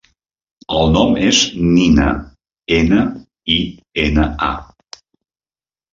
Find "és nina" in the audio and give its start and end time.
1.31-2.07